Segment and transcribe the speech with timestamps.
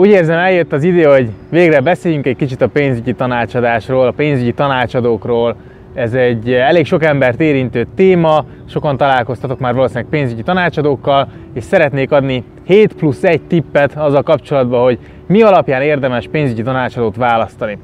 [0.00, 4.52] Úgy érzem, eljött az idő, hogy végre beszéljünk egy kicsit a pénzügyi tanácsadásról, a pénzügyi
[4.52, 5.56] tanácsadókról.
[5.94, 12.12] Ez egy elég sok embert érintő téma, sokan találkoztatok már valószínűleg pénzügyi tanácsadókkal, és szeretnék
[12.12, 17.78] adni 7 plusz 1 tippet azzal kapcsolatban, hogy mi alapján érdemes pénzügyi tanácsadót választani.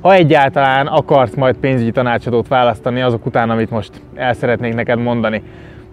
[0.00, 5.42] Ha egyáltalán akarsz majd pénzügyi tanácsadót választani azok után, amit most el szeretnék neked mondani.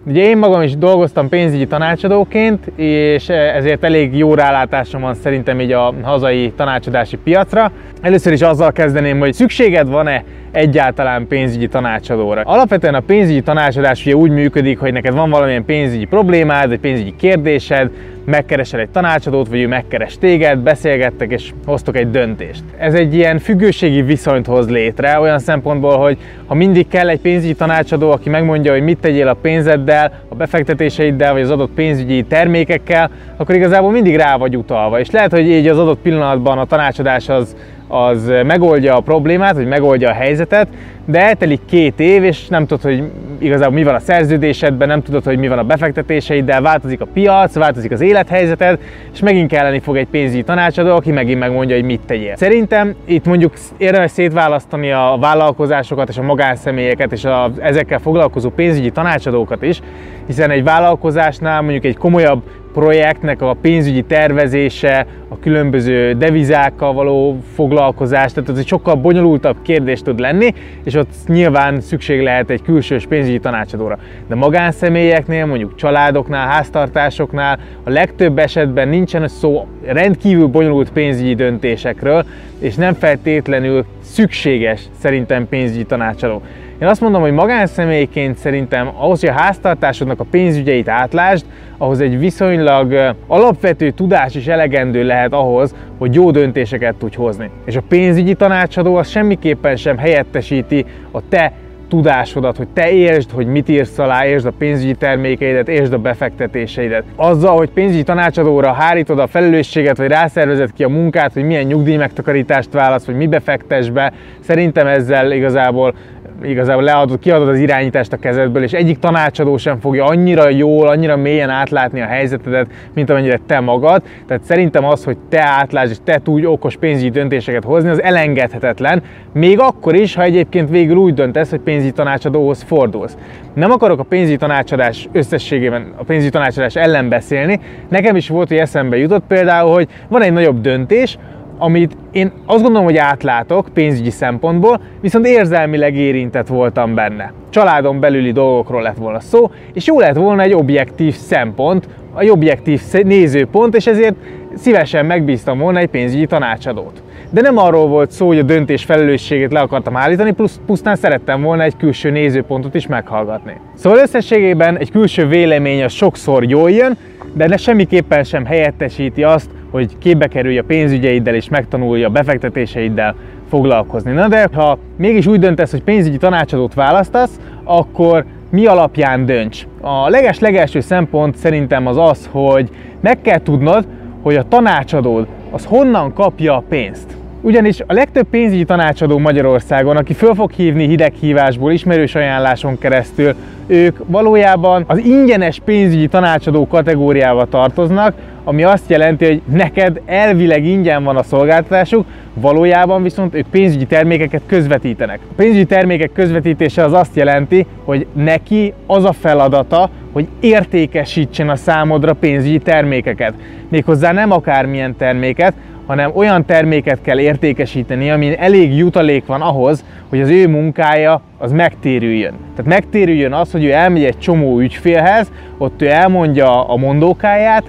[0.06, 5.72] Ugye én magam is dolgoztam pénzügyi tanácsadóként, és ezért elég jó rálátásom van szerintem így
[5.72, 7.72] a hazai tanácsadási piacra.
[8.00, 12.40] Először is azzal kezdeném, hogy szükséged van-e egyáltalán pénzügyi tanácsadóra.
[12.40, 17.14] Alapvetően a pénzügyi tanácsadás ugye úgy működik, hogy neked van valamilyen pénzügyi problémád, egy pénzügyi
[17.18, 17.90] kérdésed,
[18.30, 22.62] megkeresel egy tanácsadót, vagy ő megkeres téged, beszélgettek és hoztok egy döntést.
[22.78, 27.54] Ez egy ilyen függőségi viszonyt hoz létre, olyan szempontból, hogy ha mindig kell egy pénzügyi
[27.54, 33.10] tanácsadó, aki megmondja, hogy mit tegyél a pénzeddel, a befektetéseiddel, vagy az adott pénzügyi termékekkel,
[33.36, 35.00] akkor igazából mindig rá vagy utalva.
[35.00, 37.56] És lehet, hogy így az adott pillanatban a tanácsadás az
[37.90, 40.68] az megoldja a problémát, vagy megoldja a helyzetet,
[41.10, 45.24] de eltelik két év, és nem tudod, hogy igazából mi van a szerződésedben, nem tudod,
[45.24, 48.78] hogy mi van a befektetéseiddel, változik a piac, változik az élethelyzeted,
[49.12, 52.36] és megint kelleni fog egy pénzügyi tanácsadó, aki megint megmondja, hogy mit tegyél.
[52.36, 58.90] Szerintem itt mondjuk érdemes szétválasztani a vállalkozásokat és a magánszemélyeket és a, ezekkel foglalkozó pénzügyi
[58.90, 59.80] tanácsadókat is,
[60.26, 68.32] hiszen egy vállalkozásnál mondjuk egy komolyabb projektnek a pénzügyi tervezése, a különböző devizákkal való foglalkozás,
[68.32, 73.06] tehát ez egy sokkal bonyolultabb kérdés tud lenni, és ott nyilván szükség lehet egy külsős
[73.06, 73.98] pénzügyi tanácsadóra.
[74.28, 82.24] De magánszemélyeknél, mondjuk családoknál, háztartásoknál a legtöbb esetben nincsen szó rendkívül bonyolult pénzügyi döntésekről,
[82.58, 86.42] és nem feltétlenül szükséges szerintem pénzügyi tanácsadó.
[86.80, 91.44] Én azt mondom, hogy magánszemélyként szerintem ahhoz, hogy a háztartásodnak a pénzügyeit átlásd,
[91.80, 97.50] ahhoz egy viszonylag alapvető tudás is elegendő lehet ahhoz, hogy jó döntéseket tudj hozni.
[97.64, 101.52] És a pénzügyi tanácsadó az semmiképpen sem helyettesíti a te
[101.88, 107.04] tudásodat, hogy te értsd, hogy mit írsz alá, értsd a pénzügyi termékeidet, értsd a befektetéseidet.
[107.16, 111.96] Azzal, hogy pénzügyi tanácsadóra hárítod a felelősséget, vagy rászervezed ki a munkát, hogy milyen nyugdíj
[111.96, 115.94] megtakarítást válasz, vagy mi befektes be, szerintem ezzel igazából
[116.42, 121.16] igazából leadod, kiadod az irányítást a kezedből, és egyik tanácsadó sem fogja annyira jól, annyira
[121.16, 124.02] mélyen átlátni a helyzetedet, mint amennyire te magad.
[124.26, 129.02] Tehát szerintem az, hogy te átlásd és te tudj okos pénzügyi döntéseket hozni, az elengedhetetlen,
[129.32, 133.16] még akkor is, ha egyébként végül úgy döntesz, hogy pénzügyi tanácsadóhoz fordulsz.
[133.54, 137.60] Nem akarok a pénzügyi tanácsadás összességében a pénzügyi tanácsadás ellen beszélni.
[137.88, 141.18] Nekem is volt, hogy eszembe jutott például, hogy van egy nagyobb döntés,
[141.60, 147.32] amit én azt gondolom, hogy átlátok pénzügyi szempontból, viszont érzelmileg érintett voltam benne.
[147.50, 151.88] Családon belüli dolgokról lett volna szó, és jó lett volna egy objektív szempont,
[152.18, 154.14] egy objektív nézőpont, és ezért
[154.54, 157.02] szívesen megbíztam volna egy pénzügyi tanácsadót.
[157.30, 161.42] De nem arról volt szó, hogy a döntés felelősségét le akartam állítani, plusz pusztán szerettem
[161.42, 163.52] volna egy külső nézőpontot is meghallgatni.
[163.74, 166.96] Szóval összességében egy külső vélemény az sokszor jól jön,
[167.34, 173.14] de ne semmiképpen sem helyettesíti azt, hogy képbe kerülj a pénzügyeiddel és megtanulja a befektetéseiddel
[173.48, 174.12] foglalkozni.
[174.12, 179.66] Na de ha mégis úgy döntesz, hogy pénzügyi tanácsadót választasz, akkor mi alapján dönts?
[179.80, 182.68] A leges-legelső szempont szerintem az az, hogy
[183.00, 183.86] meg kell tudnod,
[184.22, 187.18] hogy a tanácsadód az honnan kapja a pénzt.
[187.42, 193.34] Ugyanis a legtöbb pénzügyi tanácsadó Magyarországon, aki föl fog hívni hideghívásból, ismerős ajánláson keresztül,
[193.66, 198.14] ők valójában az ingyenes pénzügyi tanácsadó kategóriába tartoznak,
[198.44, 204.42] ami azt jelenti, hogy neked elvileg ingyen van a szolgáltatásuk, valójában viszont ők pénzügyi termékeket
[204.46, 205.18] közvetítenek.
[205.30, 211.56] A pénzügyi termékek közvetítése az azt jelenti, hogy neki az a feladata, hogy értékesítsen a
[211.56, 213.34] számodra pénzügyi termékeket.
[213.68, 215.54] Méghozzá nem akármilyen terméket,
[215.86, 221.52] hanem olyan terméket kell értékesíteni, amin elég jutalék van ahhoz, hogy az ő munkája az
[221.52, 222.32] megtérüljön.
[222.56, 227.64] Tehát megtérüljön az, hogy ő elmegy egy csomó ügyfélhez, ott ő elmondja a mondókáját,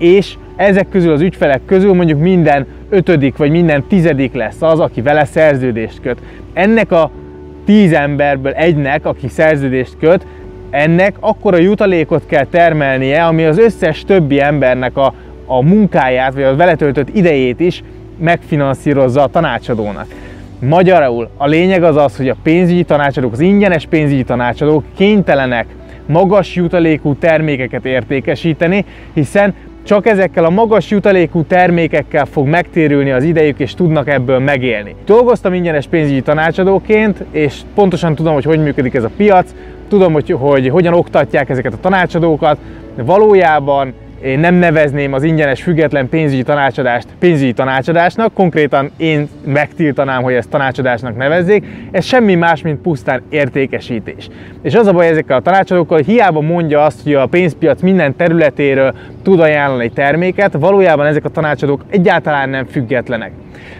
[0.00, 5.00] és ezek közül az ügyfelek közül mondjuk minden ötödik vagy minden tizedik lesz az, aki
[5.00, 6.18] vele szerződést köt.
[6.52, 7.10] Ennek a
[7.64, 10.26] tíz emberből egynek, aki szerződést köt,
[10.70, 15.14] ennek akkora jutalékot kell termelnie, ami az összes többi embernek a,
[15.46, 17.82] a munkáját, vagy a vele töltött idejét is
[18.18, 20.06] megfinanszírozza a tanácsadónak.
[20.58, 25.66] Magyarul a lényeg az az, hogy a pénzügyi tanácsadók, az ingyenes pénzügyi tanácsadók kénytelenek
[26.06, 33.58] magas jutalékú termékeket értékesíteni, hiszen csak ezekkel a magas jutalékú termékekkel fog megtérülni az idejük,
[33.58, 34.94] és tudnak ebből megélni.
[35.04, 39.54] Dolgoztam ingyenes pénzügyi tanácsadóként, és pontosan tudom, hogy hogy működik ez a piac,
[39.88, 42.58] tudom, hogy, hogy hogyan oktatják ezeket a tanácsadókat,
[42.96, 50.32] valójában én nem nevezném az ingyenes független pénzügyi tanácsadást pénzügyi tanácsadásnak, konkrétan én megtiltanám, hogy
[50.32, 54.28] ezt tanácsadásnak nevezzék, ez semmi más, mint pusztán értékesítés.
[54.62, 58.94] És az a baj ezekkel a tanácsadókkal, hiába mondja azt, hogy a pénzpiac minden területéről
[59.22, 63.32] tud ajánlani terméket, valójában ezek a tanácsadók egyáltalán nem függetlenek.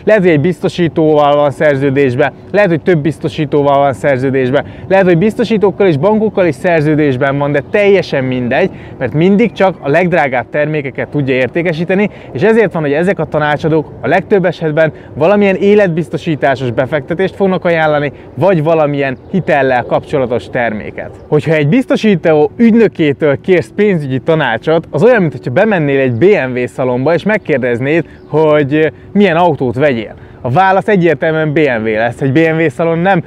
[0.05, 5.87] Lehet, hogy egy biztosítóval van szerződésben, lehet, hogy több biztosítóval van szerződésben, lehet, hogy biztosítókkal
[5.87, 11.35] és bankokkal is szerződésben van, de teljesen mindegy, mert mindig csak a legdrágább termékeket tudja
[11.35, 17.65] értékesíteni, és ezért van, hogy ezek a tanácsadók a legtöbb esetben valamilyen életbiztosításos befektetést fognak
[17.65, 21.11] ajánlani, vagy valamilyen hitellel kapcsolatos terméket.
[21.29, 27.23] Hogyha egy biztosító ügynökétől kérsz pénzügyi tanácsot, az olyan, mintha bemennél egy BMW szalomba, és
[27.23, 29.37] megkérdeznéd, hogy milyen
[29.71, 30.15] autót vegyél.
[30.41, 32.21] A válasz egyértelműen BMW lesz.
[32.21, 33.25] Egy BMW szalon nem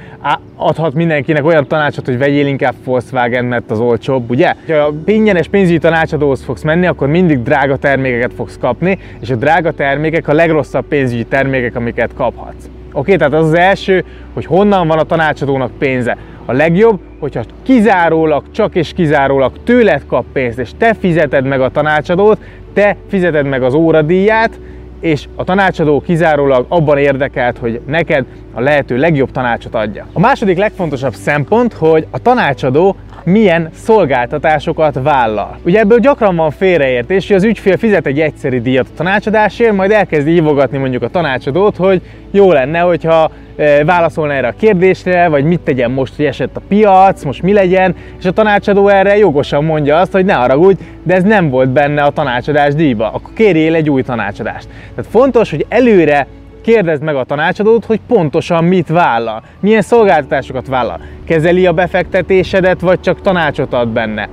[0.56, 4.54] adhat mindenkinek olyan tanácsot, hogy vegyél inkább Volkswagen, mert az olcsóbb, ugye?
[4.68, 9.72] Ha ingyenes pénzügyi tanácsadóhoz fogsz menni, akkor mindig drága termékeket fogsz kapni, és a drága
[9.72, 12.68] termékek a legrosszabb pénzügyi termékek, amiket kaphatsz.
[12.92, 14.04] Oké, tehát az az első,
[14.34, 16.16] hogy honnan van a tanácsadónak pénze.
[16.46, 21.68] A legjobb, hogyha kizárólag, csak és kizárólag tőled kap pénzt, és te fizeted meg a
[21.68, 22.38] tanácsadót,
[22.74, 24.58] te fizeted meg az óradíját,
[25.04, 28.24] és a tanácsadó kizárólag abban érdekelt, hogy neked
[28.54, 30.06] a lehető legjobb tanácsot adja.
[30.12, 35.58] A második legfontosabb szempont, hogy a tanácsadó milyen szolgáltatásokat vállal.
[35.64, 39.90] Ugye ebből gyakran van félreértés, hogy az ügyfél fizet egy egyszeri díjat a tanácsadásért, majd
[39.90, 45.44] elkezdi hívogatni mondjuk a tanácsadót, hogy jó lenne, hogyha e, válaszolna erre a kérdésre, vagy
[45.44, 49.64] mit tegyen most, hogy esett a piac, most mi legyen, és a tanácsadó erre jogosan
[49.64, 53.74] mondja azt, hogy ne haragudj, de ez nem volt benne a tanácsadás díjba, akkor kérjél
[53.74, 54.68] egy új tanácsadást.
[54.94, 56.26] Tehát fontos, hogy előre
[56.64, 61.00] kérdezd meg a tanácsadót, hogy pontosan mit vállal, milyen szolgáltatásokat vállal.
[61.26, 64.28] Kezeli a befektetésedet, vagy csak tanácsot ad benne.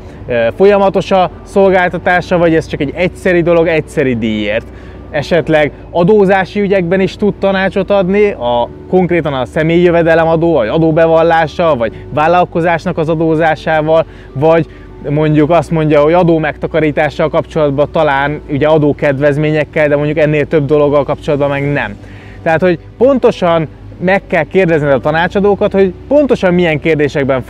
[0.55, 4.65] Folyamatos a szolgáltatása, vagy ez csak egy egyszeri dolog, egyszeri díjért.
[5.09, 12.05] Esetleg adózási ügyekben is tud tanácsot adni, a, konkrétan a személyi jövedelemadó, vagy adóbevallása, vagy
[12.13, 14.67] vállalkozásnak az adózásával, vagy
[15.09, 21.03] mondjuk azt mondja, hogy adó megtakarítással kapcsolatban talán ugye adókedvezményekkel, de mondjuk ennél több dologgal
[21.03, 21.95] kapcsolatban meg nem.
[22.43, 23.67] Tehát, hogy pontosan
[24.01, 27.43] meg kell kérdezned a tanácsadókat, hogy pontosan milyen kérdésekben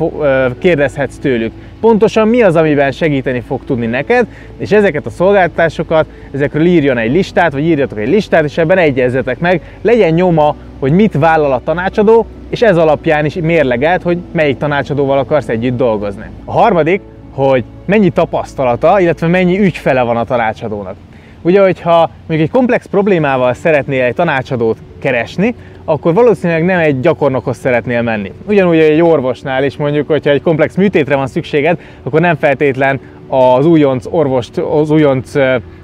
[0.59, 1.51] kérdezhetsz tőlük.
[1.79, 4.27] Pontosan mi az, amiben segíteni fog tudni neked,
[4.57, 9.39] és ezeket a szolgáltatásokat, ezekről írjon egy listát, vagy írjatok egy listát, és ebben egyezzetek
[9.39, 14.57] meg, legyen nyoma, hogy mit vállal a tanácsadó, és ez alapján is mérlegelt, hogy melyik
[14.57, 16.25] tanácsadóval akarsz együtt dolgozni.
[16.45, 17.01] A harmadik,
[17.31, 20.95] hogy mennyi tapasztalata, illetve mennyi ügyfele van a tanácsadónak.
[21.41, 25.55] Ugye, hogyha még egy komplex problémával szeretnél egy tanácsadót keresni,
[25.85, 28.31] akkor valószínűleg nem egy gyakornokhoz szeretnél menni.
[28.47, 33.65] Ugyanúgy egy orvosnál is mondjuk, hogyha egy komplex műtétre van szükséged, akkor nem feltétlen az
[33.65, 35.31] újonc orvost, az újonc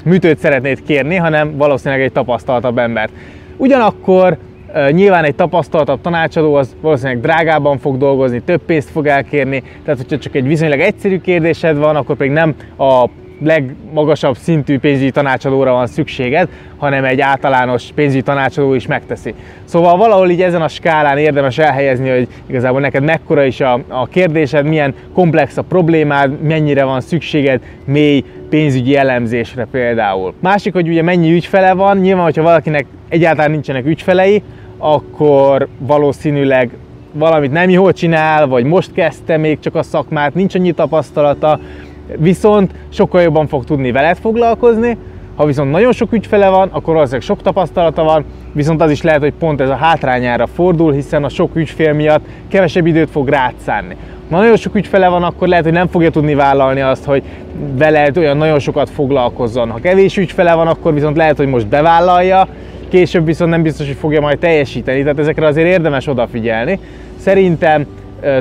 [0.04, 3.12] műtőt szeretnéd kérni, hanem valószínűleg egy tapasztaltabb embert.
[3.58, 4.38] Ugyanakkor
[4.90, 10.18] Nyilván egy tapasztaltabb tanácsadó az valószínűleg drágában fog dolgozni, több pénzt fog elkérni, tehát hogyha
[10.18, 13.06] csak egy viszonylag egyszerű kérdésed van, akkor pedig nem a
[13.44, 19.34] legmagasabb szintű pénzügyi tanácsadóra van szükséged, hanem egy általános pénzügyi tanácsadó is megteszi.
[19.64, 24.08] Szóval valahol így ezen a skálán érdemes elhelyezni, hogy igazából neked mekkora is a, a
[24.08, 30.34] kérdésed, milyen komplex a problémád, mennyire van szükséged mély pénzügyi elemzésre például.
[30.40, 34.44] Másik, hogy ugye mennyi ügyfele van, nyilván, hogyha valakinek egyáltalán nincsenek ügyfelei,
[34.78, 36.70] akkor valószínűleg
[37.12, 41.60] valamit nem jól csinál, vagy most kezdte még csak a szakmát, nincs annyi tapasztalata,
[42.16, 44.98] viszont sokkal jobban fog tudni veled foglalkozni,
[45.36, 49.22] ha viszont nagyon sok ügyfele van, akkor valószínűleg sok tapasztalata van, viszont az is lehet,
[49.22, 53.54] hogy pont ez a hátrányára fordul, hiszen a sok ügyfél miatt kevesebb időt fog rád.
[53.66, 57.24] Ha nagyon sok ügyfele van, akkor lehet, hogy nem fogja tudni vállalni azt, hogy
[57.78, 59.70] veled olyan nagyon sokat foglalkozzon.
[59.70, 62.48] Ha kevés ügyfele van, akkor viszont lehet, hogy most bevállalja,
[62.90, 66.80] később viszont nem biztos, hogy fogja majd teljesíteni, tehát ezekre azért érdemes odafigyelni.
[67.18, 67.86] Szerintem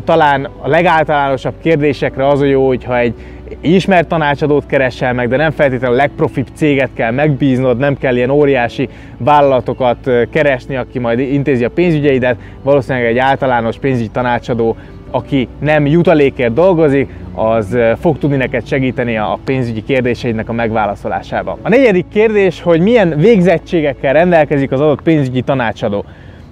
[0.04, 3.14] talán a legáltalánosabb kérdésekre az a jó, hogyha egy
[3.60, 8.30] ismert tanácsadót keresel meg, de nem feltétlenül a legprofibb céget kell megbíznod, nem kell ilyen
[8.30, 14.76] óriási vállalatokat keresni, aki majd intézi a pénzügyeidet, valószínűleg egy általános pénzügyi tanácsadó,
[15.10, 21.58] aki nem jutalékért dolgozik, az fog tudni neked segíteni a pénzügyi kérdéseidnek a megválaszolásában.
[21.62, 26.04] A negyedik kérdés, hogy milyen végzettségekkel rendelkezik az adott pénzügyi tanácsadó.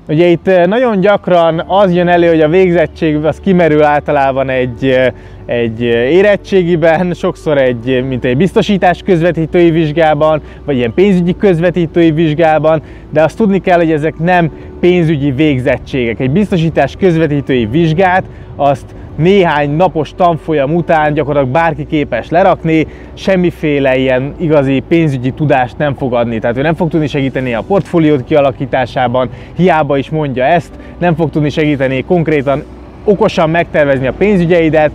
[0.08, 4.84] Ugye itt eh, nagyon gyakran az jön elő, hogy a végzettség az kimerül általában egy,
[4.84, 5.06] eh,
[5.46, 12.82] egy eh, érettségiben, sokszor egy, mint egy biztosítás közvetítői vizsgában, vagy ilyen pénzügyi közvetítői vizsgában,
[13.10, 16.20] de azt tudni kell, hogy ezek nem pénzügyi végzettségek.
[16.20, 18.24] Egy biztosítás közvetítői vizsgát
[18.56, 25.94] azt néhány napos tanfolyam után gyakorlatilag bárki képes lerakni, semmiféle ilyen igazi pénzügyi tudást nem
[25.94, 26.38] fog adni.
[26.38, 31.30] Tehát ő nem fog tudni segíteni a portfóliót kialakításában, hiába is mondja ezt, nem fog
[31.30, 32.62] tudni segíteni konkrétan
[33.04, 34.90] okosan megtervezni a pénzügyeidet,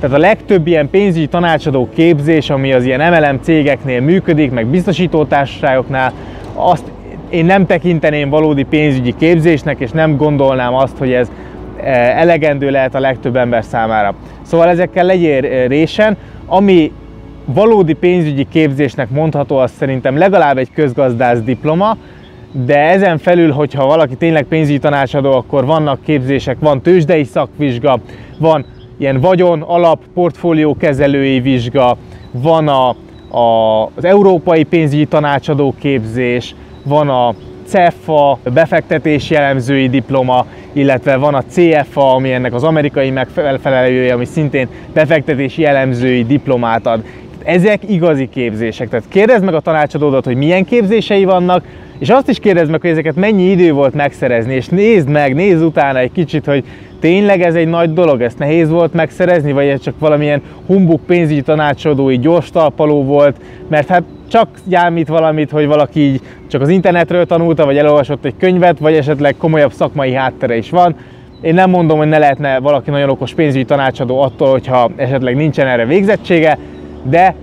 [0.00, 6.12] tehát a legtöbb ilyen pénzügyi tanácsadó képzés, ami az ilyen MLM cégeknél működik, meg biztosítótársaságoknál,
[6.54, 6.92] azt
[7.28, 11.30] én nem tekinteném valódi pénzügyi képzésnek, és nem gondolnám azt, hogy ez
[11.82, 14.14] elegendő lehet a legtöbb ember számára.
[14.42, 16.16] Szóval ezekkel legyél eh, résen,
[16.46, 16.92] ami
[17.44, 21.96] valódi pénzügyi képzésnek mondható, az szerintem legalább egy közgazdász diploma,
[22.52, 27.98] de ezen felül, hogyha valaki tényleg pénzügyi tanácsadó, akkor vannak képzések, van tőzsdei szakvizsga,
[28.38, 28.64] van
[28.98, 31.96] ilyen vagyon, alap, portfólió kezelői vizsga,
[32.30, 32.88] van a,
[33.38, 37.34] a, az európai pénzügyi tanácsadó képzés, van a
[37.66, 44.68] CEFA, befektetési elemzői diploma, illetve van a CFA, ami ennek az amerikai megfelelője, ami szintén
[44.92, 47.04] befektetési elemzői diplomát ad.
[47.44, 48.88] Ezek igazi képzések.
[48.88, 51.64] Tehát kérdezd meg a tanácsadódat, hogy milyen képzései vannak,
[51.98, 55.62] és azt is kérdezd meg, hogy ezeket mennyi idő volt megszerezni, és nézd meg, nézd
[55.62, 56.64] utána egy kicsit, hogy
[57.04, 61.42] tényleg ez egy nagy dolog, ezt nehéz volt megszerezni, vagy ez csak valamilyen humbuk pénzügyi
[61.42, 63.36] tanácsadói gyors talpaló volt,
[63.68, 66.20] mert hát csak gyámít valamit, hogy valaki így
[66.50, 70.96] csak az internetről tanulta, vagy elolvasott egy könyvet, vagy esetleg komolyabb szakmai háttere is van.
[71.40, 75.66] Én nem mondom, hogy ne lehetne valaki nagyon okos pénzügyi tanácsadó attól, hogyha esetleg nincsen
[75.66, 76.58] erre végzettsége,
[77.02, 77.34] de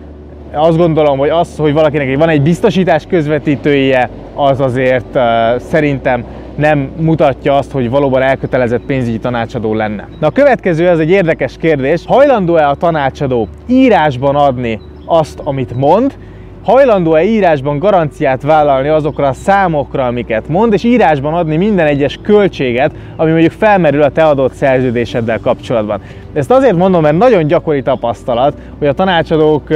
[0.53, 6.25] azt gondolom, hogy az, hogy valakinek van egy biztosítás közvetítője, az azért uh, szerintem
[6.55, 10.08] nem mutatja azt, hogy valóban elkötelezett pénzügyi tanácsadó lenne.
[10.20, 12.03] Na a következő az egy érdekes kérdés.
[12.05, 16.17] Hajlandó-e a tanácsadó írásban adni azt, amit mond,
[16.63, 22.91] hajlandó-e írásban garanciát vállalni azokra a számokra, amiket mond, és írásban adni minden egyes költséget,
[23.15, 26.01] ami mondjuk felmerül a te adott szerződéseddel kapcsolatban.
[26.33, 29.67] Ezt azért mondom, mert nagyon gyakori tapasztalat, hogy a tanácsadók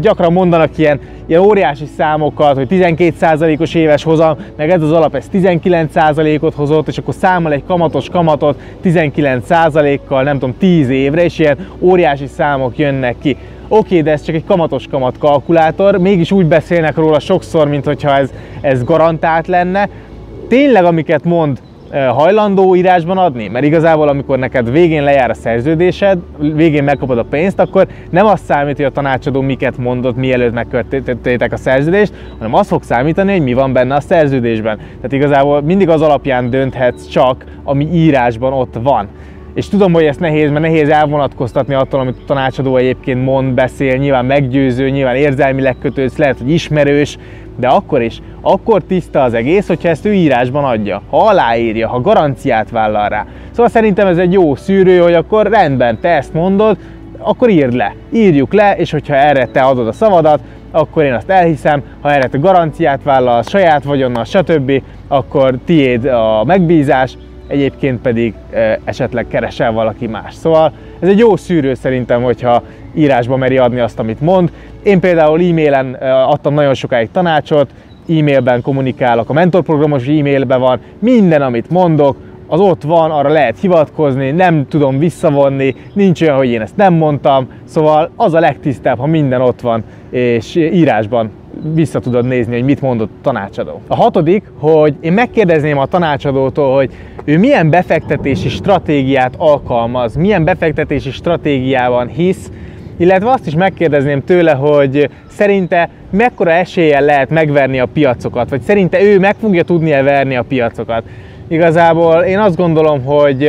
[0.00, 5.30] gyakran mondanak ilyen, ilyen óriási számokat, hogy 12%-os éves hozam, meg ez az alap, ez
[5.32, 11.56] 19%-ot hozott, és akkor számol egy kamatos kamatot 19%-kal, nem tudom, 10 évre, és ilyen
[11.78, 13.36] óriási számok jönnek ki.
[13.68, 18.16] Oké, de ez csak egy kamatos kamat kalkulátor, mégis úgy beszélnek róla sokszor, mint hogyha
[18.16, 19.88] ez, ez garantált lenne.
[20.48, 21.60] Tényleg, amiket mond,
[21.92, 23.48] hajlandó írásban adni?
[23.48, 28.44] Mert igazából, amikor neked végén lejár a szerződésed, végén megkapod a pénzt, akkor nem azt
[28.44, 33.42] számít, hogy a tanácsadó miket mondott, mielőtt megkötöttétek a szerződést, hanem az fog számítani, hogy
[33.42, 34.76] mi van benne a szerződésben.
[34.76, 39.08] Tehát igazából mindig az alapján dönthetsz csak, ami írásban ott van
[39.58, 43.96] és tudom, hogy ez nehéz, mert nehéz elvonatkoztatni attól, amit a tanácsadó egyébként mond, beszél,
[43.96, 47.18] nyilván meggyőző, nyilván érzelmileg kötődsz, lehet, hogy ismerős,
[47.56, 52.00] de akkor is, akkor tiszta az egész, hogyha ezt ő írásban adja, ha aláírja, ha
[52.00, 53.26] garanciát vállal rá.
[53.50, 56.76] Szóval szerintem ez egy jó szűrő, hogy akkor rendben, te ezt mondod,
[57.18, 61.30] akkor írd le, írjuk le, és hogyha erre te adod a szavadat, akkor én azt
[61.30, 67.16] elhiszem, ha erre te garanciát vállal, saját vagyonnal, stb., akkor tiéd a megbízás,
[67.48, 68.34] egyébként pedig
[68.84, 70.34] esetleg keresel valaki más.
[70.34, 72.62] Szóval ez egy jó szűrő szerintem, hogyha
[72.94, 74.52] írásba meri adni azt, amit mond.
[74.82, 75.94] Én például e-mailen
[76.26, 77.70] adtam nagyon sokáig tanácsot,
[78.08, 84.30] e-mailben kommunikálok, a mentorprogramos e-mailben van, minden, amit mondok, az ott van, arra lehet hivatkozni,
[84.30, 89.06] nem tudom visszavonni, nincs olyan, hogy én ezt nem mondtam, szóval az a legtisztább, ha
[89.06, 91.30] minden ott van, és írásban
[91.74, 93.80] vissza tudod nézni, hogy mit mondott a tanácsadó.
[93.86, 96.90] A hatodik, hogy én megkérdezném a tanácsadótól, hogy
[97.24, 102.50] ő milyen befektetési stratégiát alkalmaz, milyen befektetési stratégiában hisz,
[102.96, 109.02] illetve azt is megkérdezném tőle, hogy szerinte mekkora eséllyel lehet megverni a piacokat, vagy szerinte
[109.02, 111.02] ő meg fogja tudni verni a piacokat.
[111.48, 113.46] Igazából én azt gondolom, hogy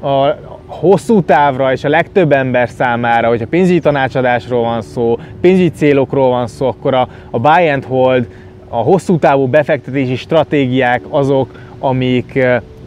[0.00, 6.28] a hosszú távra és a legtöbb ember számára, hogyha pénzügyi tanácsadásról van szó, pénzügyi célokról
[6.28, 8.26] van szó, akkor a, a buy and hold,
[8.68, 12.38] a hosszú távú befektetési stratégiák azok, amik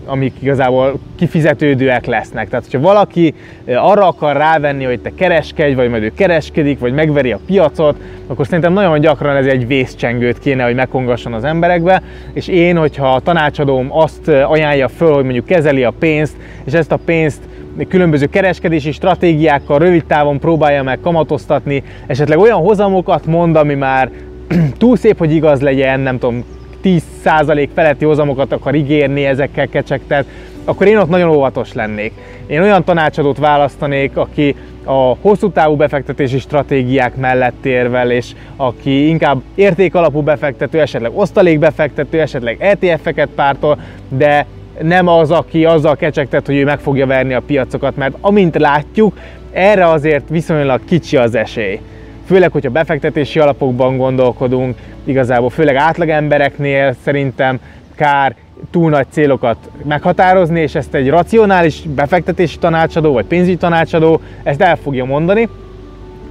[0.05, 2.50] amik igazából kifizetődőek lesznek.
[2.50, 3.33] Tehát, hogyha valaki
[3.65, 7.95] arra akar rávenni, hogy te kereskedj, vagy majd ő kereskedik, vagy megveri a piacot,
[8.27, 12.01] akkor szerintem nagyon gyakran ez egy vészcsengőt kéne, hogy megkongasson az emberekbe,
[12.33, 16.91] és én, hogyha a tanácsadóm azt ajánlja föl, hogy mondjuk kezeli a pénzt, és ezt
[16.91, 17.41] a pénzt
[17.87, 24.09] különböző kereskedési stratégiákkal rövid távon próbálja meg kamatoztatni, esetleg olyan hozamokat mond, ami már
[24.77, 26.43] túl szép, hogy igaz legyen, nem tudom,
[26.83, 30.25] 10% feletti hozamokat akar ígérni, ezekkel kecsegtet,
[30.65, 32.13] akkor én ott nagyon óvatos lennék.
[32.47, 39.41] Én olyan tanácsadót választanék, aki a hosszú távú befektetési stratégiák mellett érvel, és aki inkább
[39.55, 44.45] értékalapú befektető, esetleg osztalékbefektető, esetleg ETF-eket pártol, de
[44.81, 49.17] nem az, aki azzal kecsegtet, hogy ő meg fogja verni a piacokat, mert amint látjuk,
[49.51, 51.79] erre azért viszonylag kicsi az esély.
[52.25, 57.59] Főleg, hogyha befektetési alapokban gondolkodunk, igazából főleg átlagembereknél szerintem
[57.95, 58.35] kár
[58.71, 64.75] túl nagy célokat meghatározni, és ezt egy racionális befektetési tanácsadó vagy pénzügyi tanácsadó ezt el
[64.75, 65.50] fogja mondani,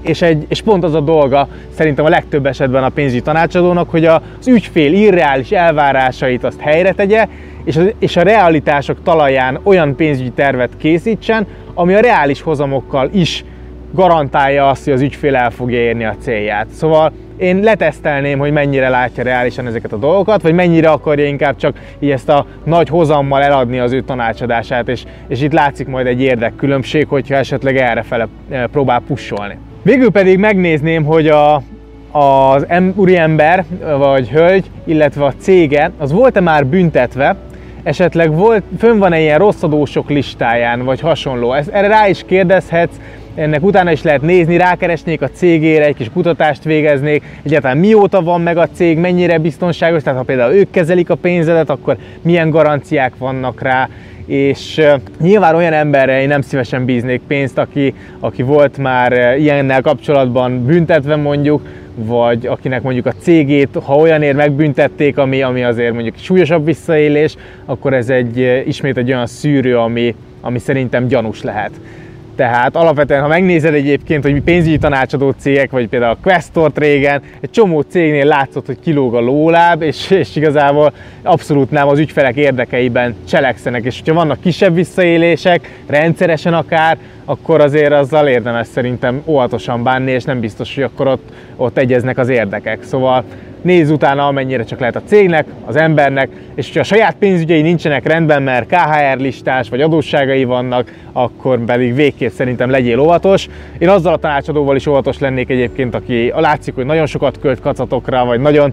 [0.01, 4.05] és, egy, és pont az a dolga szerintem a legtöbb esetben a pénzügyi tanácsadónak, hogy
[4.05, 7.27] az ügyfél irreális elvárásait azt helyre tegye,
[7.65, 13.45] és, az, és a realitások talaján olyan pénzügyi tervet készítsen, ami a reális hozamokkal is
[13.93, 16.69] garantálja azt, hogy az ügyfél el fogja érni a célját.
[16.69, 21.77] Szóval én letesztelném, hogy mennyire látja reálisan ezeket a dolgokat, vagy mennyire akarja inkább csak
[21.99, 26.21] így ezt a nagy hozammal eladni az ő tanácsadását, és, és itt látszik majd egy
[26.21, 29.59] érdekkülönbség, hogyha esetleg errefele eh, próbál pusolni.
[29.83, 31.63] Végül pedig megnézném, hogy a,
[32.11, 33.65] az úriember
[33.99, 37.37] vagy hölgy, illetve a cége, az volt-e már büntetve,
[37.83, 41.53] esetleg volt, fönn van-e ilyen rosszadósok listáján, vagy hasonló.
[41.53, 42.97] Ezt, erre rá is kérdezhetsz,
[43.35, 48.41] ennek utána is lehet nézni, rákeresnék a cégére, egy kis kutatást végeznék, egyáltalán mióta van
[48.41, 53.13] meg a cég, mennyire biztonságos, tehát ha például ők kezelik a pénzedet, akkor milyen garanciák
[53.19, 53.89] vannak rá,
[54.27, 54.81] és
[55.21, 61.17] nyilván olyan emberre én nem szívesen bíznék pénzt, aki, aki volt már ilyennel kapcsolatban büntetve
[61.17, 61.63] mondjuk,
[62.05, 67.93] vagy akinek mondjuk a cégét, ha olyanért megbüntették, ami, ami azért mondjuk súlyosabb visszaélés, akkor
[67.95, 71.71] ez egy ismét egy olyan szűrő, ami, ami szerintem gyanús lehet.
[72.37, 77.23] Tehát alapvetően, ha megnézed egyébként, hogy mi pénzügyi tanácsadó cégek, vagy például a Questort régen,
[77.41, 82.37] egy csomó cégnél látszott, hogy kilóg a lóláb, és, és igazából abszolút nem az ügyfelek
[82.37, 83.85] érdekeiben cselekszenek.
[83.85, 90.25] És hogyha vannak kisebb visszaélések, rendszeresen akár, akkor azért azzal érdemes szerintem óvatosan bánni, és
[90.25, 92.83] nem biztos, hogy akkor ott, ott egyeznek az érdekek.
[92.83, 93.25] Szóval
[93.63, 98.07] nézz utána amennyire csak lehet a cégnek, az embernek, és hogyha a saját pénzügyei nincsenek
[98.07, 103.49] rendben, mert KHR listás vagy adósságai vannak, akkor pedig végképp szerintem legyél óvatos.
[103.79, 108.25] Én azzal a tanácsadóval is óvatos lennék egyébként, aki látszik, hogy nagyon sokat költ kacatokra,
[108.25, 108.73] vagy nagyon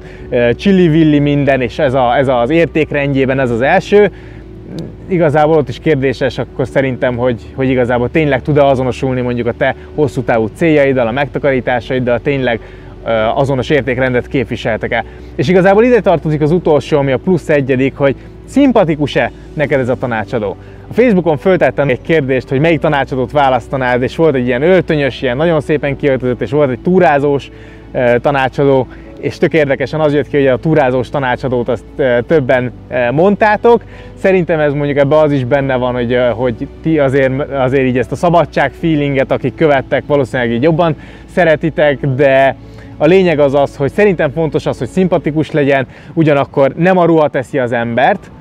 [0.55, 4.11] csillivilli minden, és ez, a, ez az értékrendjében ez az első,
[5.07, 9.75] igazából ott is kérdéses, akkor szerintem, hogy, hogy igazából tényleg tud-e azonosulni mondjuk a te
[9.95, 12.59] hosszú távú céljaiddal, a megtakarításaiddal, tényleg
[13.35, 15.05] azonos értékrendet képviseltek-e.
[15.35, 18.15] És igazából ide tartozik az utolsó, ami a plusz egyedik, hogy
[18.45, 20.55] szimpatikus-e neked ez a tanácsadó.
[20.89, 25.37] A Facebookon föltettem egy kérdést, hogy melyik tanácsadót választanád, és volt egy ilyen öltönyös, ilyen
[25.37, 27.51] nagyon szépen kiöltözött, és volt egy túrázós
[28.21, 28.87] tanácsadó,
[29.19, 31.83] és tök érdekesen az jött ki, hogy a túrázós tanácsadót azt
[32.27, 32.71] többen
[33.11, 33.81] mondtátok.
[34.17, 38.11] Szerintem ez mondjuk ebbe az is benne van, hogy, hogy ti azért, azért így ezt
[38.11, 40.95] a szabadság feelinget, akik követtek, valószínűleg így jobban
[41.33, 42.55] szeretitek, de
[42.97, 47.27] a lényeg az az, hogy szerintem fontos az, hogy szimpatikus legyen, ugyanakkor nem a ruha
[47.27, 48.31] teszi az embert,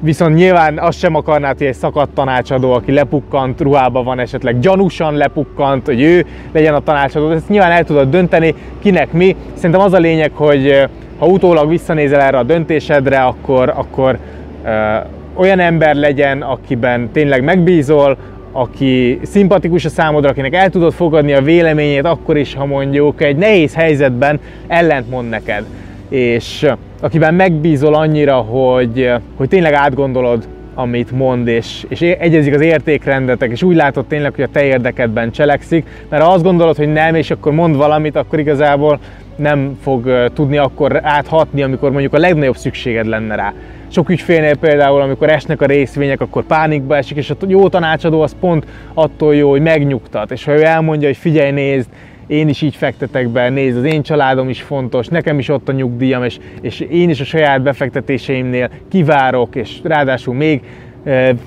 [0.00, 5.14] viszont nyilván azt sem akarnád, hogy egy szakadt tanácsadó, aki lepukkant ruhában van, esetleg gyanúsan
[5.14, 7.30] lepukkant, hogy ő legyen a tanácsadó.
[7.30, 9.36] Ezt nyilván el tudod dönteni, kinek mi.
[9.54, 14.18] Szerintem az a lényeg, hogy ha utólag visszanézel erre a döntésedre, akkor, akkor
[14.64, 14.96] ö,
[15.34, 18.16] olyan ember legyen, akiben tényleg megbízol,
[18.52, 23.36] aki szimpatikus a számodra, akinek el tudod fogadni a véleményét, akkor is, ha mondjuk egy
[23.36, 25.64] nehéz helyzetben ellentmond neked.
[26.08, 26.66] És
[27.00, 33.62] akiben megbízol annyira, hogy, hogy tényleg átgondolod, amit mond, és, és egyezik az értékrendetek, és
[33.62, 37.30] úgy látod tényleg, hogy a te érdekedben cselekszik, mert ha azt gondolod, hogy nem, és
[37.30, 38.98] akkor mond valamit, akkor igazából
[39.36, 43.52] nem fog tudni akkor áthatni, amikor mondjuk a legnagyobb szükséged lenne rá.
[43.92, 48.36] Sok ügyfélnél például, amikor esnek a részvények, akkor pánikba esik, és a jó tanácsadó az
[48.40, 50.30] pont attól jó, hogy megnyugtat.
[50.30, 51.88] És ha ő elmondja, hogy figyelj, nézd,
[52.26, 55.72] én is így fektetek be, nézd, az én családom is fontos, nekem is ott a
[55.72, 60.60] nyugdíjam, és, és én is a saját befektetéseimnél kivárok, és ráadásul még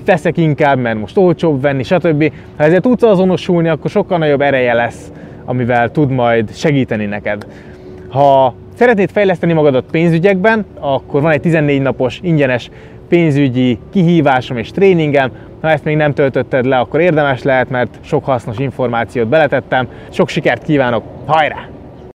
[0.04, 2.32] veszek inkább, mert most olcsóbb venni, stb.
[2.56, 5.12] Ha ezzel tudsz azonosulni, akkor sokkal nagyobb ereje lesz,
[5.44, 7.46] amivel tud majd segíteni neked.
[8.08, 12.70] Ha szeretnéd fejleszteni magadat pénzügyekben, akkor van egy 14 napos ingyenes
[13.08, 15.30] pénzügyi kihívásom és tréningem.
[15.60, 19.88] Ha ezt még nem töltötted le, akkor érdemes lehet, mert sok hasznos információt beletettem.
[20.10, 21.68] Sok sikert kívánok, hajrá!